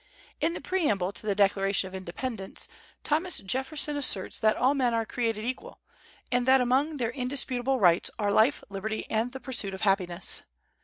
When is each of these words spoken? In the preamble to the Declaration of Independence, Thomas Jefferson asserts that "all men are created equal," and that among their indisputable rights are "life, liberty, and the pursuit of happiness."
In 0.39 0.53
the 0.55 0.61
preamble 0.61 1.11
to 1.11 1.27
the 1.27 1.35
Declaration 1.35 1.87
of 1.87 1.93
Independence, 1.93 2.67
Thomas 3.03 3.37
Jefferson 3.37 3.95
asserts 3.95 4.39
that 4.39 4.57
"all 4.57 4.73
men 4.73 4.95
are 4.95 5.05
created 5.05 5.45
equal," 5.45 5.79
and 6.31 6.47
that 6.47 6.59
among 6.59 6.97
their 6.97 7.11
indisputable 7.11 7.79
rights 7.79 8.09
are 8.17 8.31
"life, 8.31 8.63
liberty, 8.67 9.05
and 9.11 9.31
the 9.31 9.39
pursuit 9.39 9.75
of 9.75 9.81
happiness." 9.81 10.41